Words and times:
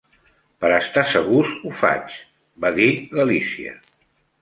"Per 0.63 0.71
estar 0.77 1.03
segurs, 1.11 1.53
ho 1.69 1.75
faig", 1.83 2.17
va 2.67 2.75
dir 2.83 2.91
l'Alícia. 3.17 3.81